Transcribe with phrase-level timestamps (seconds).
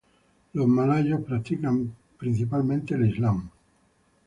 [0.55, 1.77] El islamismo es practicado
[2.17, 3.51] principalmente por los malayos.